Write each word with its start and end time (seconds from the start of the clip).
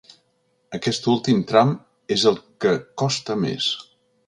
Aquest 0.77 1.05
últim 1.11 1.43
tram 1.51 1.75
és 2.17 2.25
el 2.33 2.41
que 2.65 2.75
costa 3.03 3.39
més. 3.47 3.71